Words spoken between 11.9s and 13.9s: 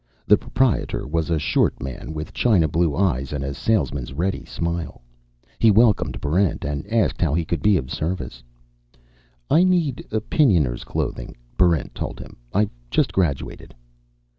told him. "I've just graduated."